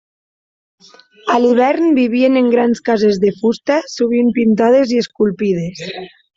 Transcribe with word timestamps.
A 1.33 1.35
l'hivern 1.43 1.91
vivien 1.99 2.41
en 2.41 2.49
grans 2.55 2.83
cases 2.91 3.21
de 3.27 3.33
fusta 3.43 3.79
sovint 3.99 4.35
pintades 4.41 4.99
i 4.99 5.03
esculpides. 5.07 5.89